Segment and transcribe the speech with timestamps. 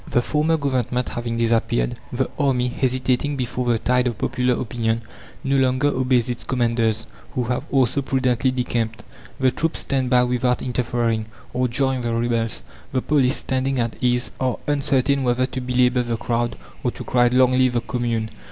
[0.07, 5.03] The former Government having disappeared, the army, hesitating before the tide of popular opinion,
[5.43, 9.03] no longer obeys its commanders, who have also prudently decamped.
[9.39, 12.63] The troops stand by without interfering, or join the rebels.
[12.91, 17.27] The police, standing at ease, are uncertain whether to belabour the crowd, or to cry:
[17.27, 18.31] "Long live the Commune!"